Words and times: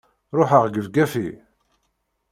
Ruḥeɣ 0.37 0.63
gefgafi! 0.73 1.27